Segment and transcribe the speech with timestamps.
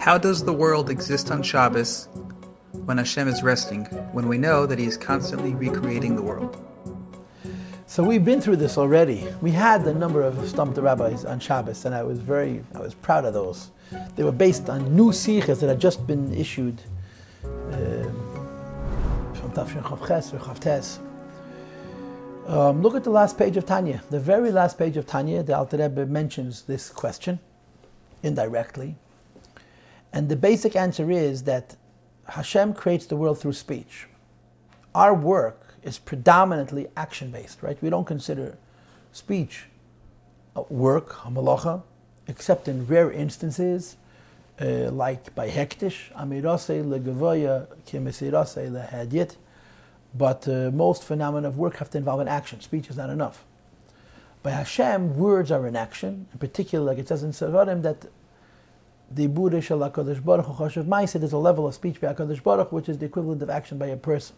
[0.00, 2.08] How does the world exist on Shabbos
[2.86, 6.56] when Hashem is resting, when we know that He is constantly recreating the world?
[7.84, 9.28] So we've been through this already.
[9.42, 12.78] We had a number of Stump the Rabbis on Shabbos, and I was very, I
[12.80, 13.72] was proud of those.
[14.16, 16.80] They were based on new siches that had just been issued
[17.44, 20.98] um, from Tafshin Chavches or Chavtes.
[22.48, 24.02] Um, look at the last page of Tanya.
[24.08, 27.38] The very last page of Tanya, the Alter Rebbe mentions this question
[28.22, 28.96] indirectly.
[30.12, 31.76] And the basic answer is that
[32.28, 34.06] Hashem creates the world through speech.
[34.94, 37.80] Our work is predominantly action based, right?
[37.80, 38.58] We don't consider
[39.12, 39.64] speech
[40.68, 41.82] work, hamalacha,
[42.26, 43.96] except in rare instances,
[44.60, 49.36] uh, like by hektish, amirase legavoya kimesirase lehadyit.
[50.12, 52.60] But uh, most phenomena of work have to involve an action.
[52.60, 53.44] Speech is not enough.
[54.42, 56.26] By Hashem, words are an action.
[56.32, 58.06] In particular, like it says in Sevarim, that
[59.10, 62.88] the Burish al Baruch Hu Choshev there's a level of speech by HaKadosh Baruch which
[62.88, 64.36] is the equivalent of action by a person.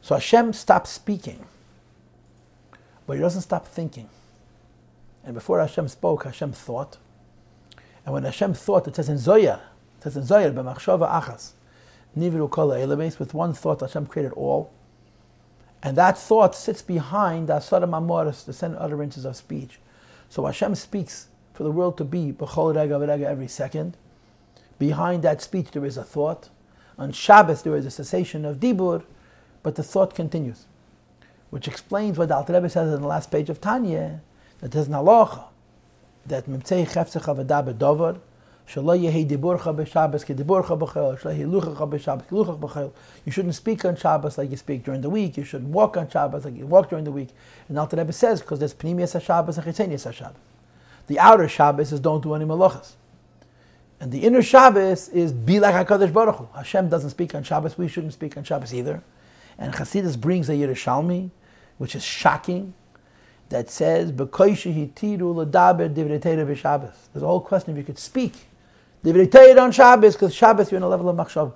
[0.00, 1.44] So Hashem stops speaking,
[3.06, 4.08] but He doesn't stop thinking.
[5.24, 6.98] And before Hashem spoke, Hashem thought.
[8.04, 9.60] And when Hashem thought, it says in Zoya,
[9.98, 11.52] it says in Zoya, b'machshava achas,
[12.16, 14.70] niviru kol elemes, with one thought Hashem created all.
[15.82, 19.80] And that thought sits behind the asaram amoris, the seven utterances of speech.
[20.28, 23.96] So Hashem speaks for the world to be every second.
[24.78, 26.50] Behind that speech there is a thought.
[26.98, 29.02] On Shabbos there is a cessation of dibur,
[29.62, 30.66] but the thought continues,
[31.50, 34.20] which explains what the Alter Rebbe says in the last page of Tanya,
[34.60, 35.44] that there's an halacha,
[36.26, 38.18] that memtzei chefzecha v'da bedover,
[38.68, 40.16] shelo yehi diburcha luchach.
[43.24, 45.36] You shouldn't speak on Shabbos like you speak during the week.
[45.36, 47.30] You shouldn't walk on Shabbos like you walk during the week.
[47.68, 50.34] And Alter Rebbe says, because there's pnimius HaShabbos and chitzenius HaShabbos.
[51.06, 52.92] The outer Shabbos is don't do any malachas.
[54.00, 56.48] And the inner Shabbos is be like HaKadosh Baruch Hu.
[56.54, 57.78] Hashem doesn't speak on Shabbos.
[57.78, 59.02] We shouldn't speak on Shabbos either.
[59.58, 61.30] And Chassidus brings a Yerushalmi,
[61.78, 62.74] which is shocking,
[63.48, 64.32] that says, There's
[67.22, 68.34] a whole question if you could speak.
[69.04, 71.52] on Shabbos, because Shabbos you're in a level of machshav.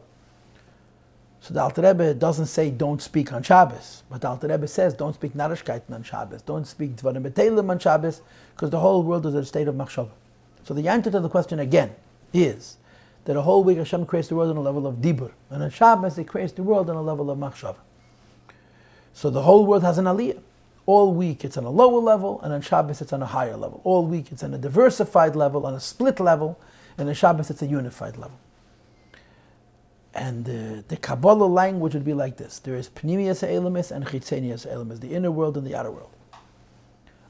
[1.43, 4.93] So the Alter Rebbe doesn't say don't speak on Shabbos, but the Alter Rebbe says
[4.93, 8.21] don't speak Narishkeiten on Shabbos, don't speak Dvarim Betelim on Shabbos,
[8.55, 10.11] because the whole world is in a state of machshav.
[10.65, 11.95] So the answer to the question again
[12.34, 12.77] is
[13.25, 15.71] that a whole week Hashem creates the world on a level of dibur, and on
[15.71, 17.77] Shabbos He creates the world on a level of machshav.
[19.15, 20.41] So the whole world has an aliyah.
[20.84, 23.81] All week it's on a lower level, and on Shabbos it's on a higher level.
[23.84, 26.59] All week it's on a diversified level, on a split level,
[26.99, 28.39] and on Shabbos it's a unified level.
[30.15, 34.66] And the, the Kabbalah language would be like this: there is pnimius elemis and chitzenius
[34.66, 36.10] elemis, the inner world and the outer world.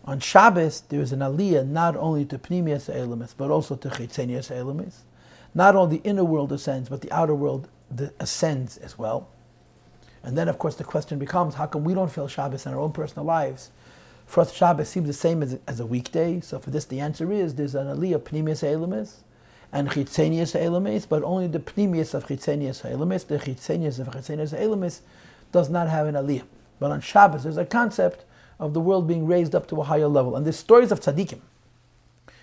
[0.04, 4.50] On Shabbos, there is an aliyah not only to pnimius elemis, but also to chitzenius
[4.50, 5.00] elemis.
[5.54, 7.68] Not only the inner world ascends, but the outer world
[8.18, 9.28] ascends as well.
[10.22, 12.80] And then, of course, the question becomes how come we don't feel Shabbos in our
[12.80, 13.70] own personal lives?
[14.26, 16.40] For us, Shabbos seems the same as, as a weekday.
[16.40, 19.16] So for this, the answer is there's an aliyah pnimius elamis
[19.72, 25.00] and chitzenius elamis, but only the pnimius of chitzenius elamis, the chitzenius of chitzenius elamis,
[25.52, 26.44] does not have an aliyah.
[26.78, 28.24] But on Shabbos, there's a concept
[28.58, 30.36] of the world being raised up to a higher level.
[30.36, 31.40] And there's stories of tzaddikim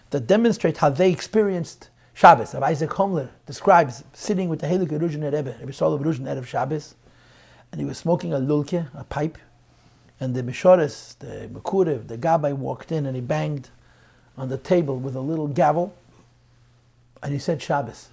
[0.09, 2.53] that demonstrate how they experienced Shabbos.
[2.53, 6.95] Rabbi Isaac Homler describes sitting with the Heilige Ruzhin Rebbe, Rabbi Solomon Ruzhin Erev Shabbos,
[7.71, 9.37] and he was smoking a lulke, a pipe,
[10.19, 13.69] and the Mishoris, the Mekurev, the Gabbai walked in and he banged
[14.37, 15.93] on the table with a little gavel,
[17.21, 18.09] and he said Shabbos.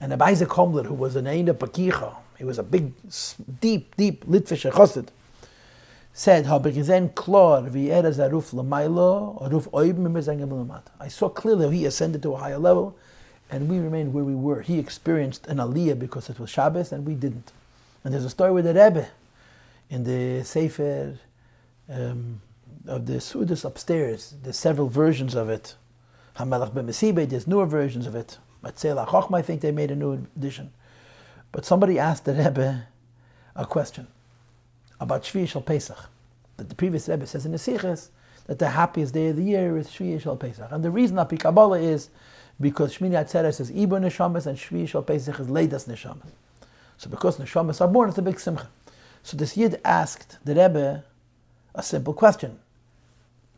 [0.00, 2.92] And Rabbi Isaac Homler, who was an Eina Pakicha, he was a big,
[3.60, 5.08] deep, deep Litvish Chosid,
[6.12, 6.44] said,
[7.14, 7.62] klor
[11.00, 12.96] I saw clearly he ascended to a higher level,
[13.50, 14.62] and we remained where we were.
[14.62, 17.52] He experienced an aliyah because it was Shabbos, and we didn't.
[18.04, 19.08] And there's a story with the Rebbe
[19.88, 21.14] in the Sefer
[21.88, 22.40] um,
[22.86, 24.34] of the Sudas upstairs.
[24.42, 25.76] There's several versions of it.
[26.38, 28.38] Hamelach B'Mesibe, there's newer versions of it.
[28.64, 30.72] Matzela Chochma, I think they made a new edition.
[31.50, 32.86] But somebody asked the Rebbe
[33.54, 34.06] a question
[35.00, 35.98] about Shvi Shal Pesach.
[36.56, 38.08] That the previous Rebbe says in the Siches
[38.46, 40.70] that the happiest day of the year is Shvi Shal Pesach.
[40.70, 42.08] And the reason that Kabbalah is
[42.60, 46.30] because Shmini Atzeres is Iber Neshamas and Shvi Shal Pesach is Leidas Neshamas.
[46.96, 48.68] So because neshamas are born, it's a big simcha.
[49.24, 51.04] So this yid asked the Rebbe
[51.74, 52.58] a simple question.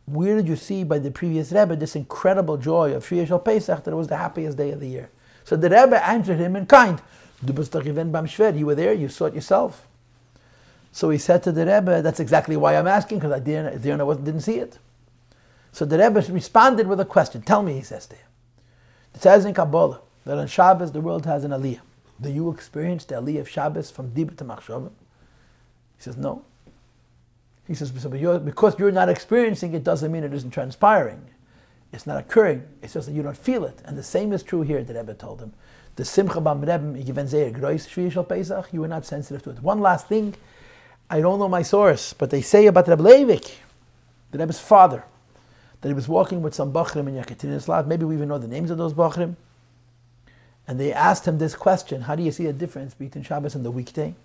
[0.05, 3.83] Where did you see by the previous Rebbe this incredible joy of Shvi Shal Pesach
[3.83, 5.09] that it was the happiest day of the year?
[5.43, 7.01] So the Rebbe answered him in kind.
[7.45, 9.87] You were there, you saw it yourself.
[10.91, 14.41] So he said to the Rebbe, that's exactly why I'm asking, because I didn't, didn't
[14.41, 14.79] see it.
[15.71, 17.41] So the Rebbe responded with a question.
[17.41, 18.25] Tell me, he says to him.
[19.13, 21.81] It says in Kabbalah that on Shabbos the world has an aliyah.
[22.21, 24.89] Do you experience the aliyah of Shabbos from Dibur to Machshava?
[25.97, 26.43] He says, no.
[27.67, 31.25] He says, because you're not experiencing it doesn't mean it isn't transpiring.
[31.91, 32.63] It's not occurring.
[32.81, 33.81] It's just that you don't feel it.
[33.85, 35.53] And the same is true here, the Rebbe told him.
[35.95, 37.13] The Simcha Bam Rebbe, you
[38.81, 39.61] were not sensitive to it.
[39.63, 40.35] One last thing,
[41.09, 43.55] I don't know my source, but they say about Rebbe Leivik,
[44.31, 45.03] the Rebbe's father,
[45.81, 47.87] that he was walking with some Bachrim in Yekaterinslav.
[47.87, 49.35] Maybe we even know the names of those Bachrim.
[50.67, 53.63] And they asked him this question How do you see a difference between Shabbos and
[53.63, 54.15] the weekday?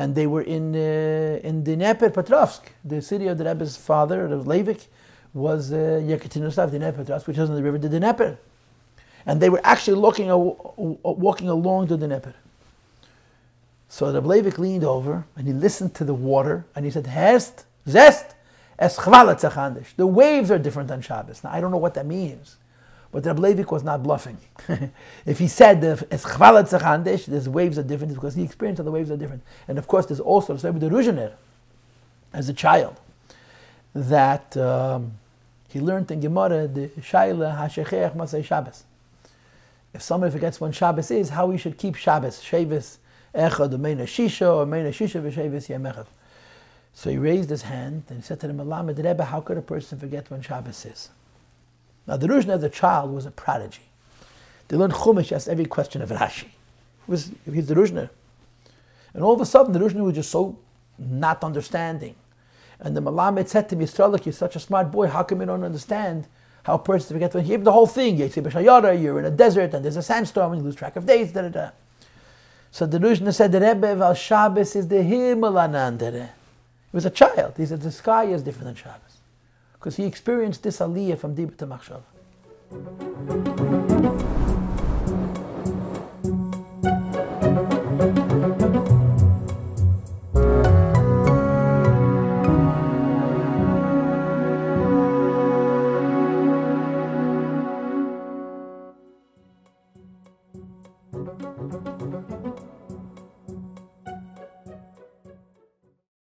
[0.00, 2.62] And they were in, uh, in Dnieper Petrovsk,
[2.92, 4.82] the city of the Rebbe's father, the Leivik,
[5.34, 5.76] was uh,
[6.10, 8.38] Yekaterinslav, Dnieper Petrovsk, which is on the river the Dnieper
[9.26, 12.34] and they were actually looking, walking along the Dnieper.
[13.88, 17.64] So the Leivik leaned over and he listened to the water and he said, Hest,
[17.88, 18.34] Zest,
[18.78, 21.44] es The waves are different than Shabbos.
[21.44, 22.56] Now I don't know what that means,
[23.12, 24.38] but the Leivik was not bluffing.
[25.26, 29.16] if he said es these waves are different, because he experienced that the waves are
[29.16, 29.42] different.
[29.66, 31.32] And of course, there's also the the Ruzhiner
[32.32, 33.00] as a child
[33.94, 35.12] that um,
[35.68, 38.84] he learned in Gemara the Shaila Hashechech Masay Shabbos
[39.92, 42.42] if somebody forgets when Shabbos is, how we should keep Shabbos.
[42.42, 42.98] Shabbos
[43.34, 46.06] echad, meina shisha, or meina shisha v'shabbos yemechav.
[46.92, 49.62] So he raised his hand and he said to the Malamed Rebbe, how could a
[49.62, 51.08] person forget when Shabbos is?
[52.10, 53.84] Now the Ruzhner as a child was a prodigy.
[54.66, 56.48] They learned Chumash, asked every question of Rashi.
[57.06, 58.10] Was, he's the Ruzhner.
[59.14, 60.58] And all of a sudden the Ruzhner was just so
[60.98, 62.16] not understanding.
[62.80, 65.46] And the Malamed said to me, Yisraelik, you're such a smart boy, how come you
[65.46, 66.26] don't understand
[66.64, 68.16] how a person forgets when he the whole thing.
[68.16, 71.30] You're in a desert and there's a sandstorm and you lose track of days.
[71.30, 71.70] Da, da, da.
[72.72, 76.26] So the Ruzhner said the Rebbe of Shabbos is the Himalanandere.
[76.90, 77.54] He was a child.
[77.56, 79.19] He said the sky is different than Shabbos.
[79.80, 83.89] Because he experienced this aliyah from Dibur to Machshava.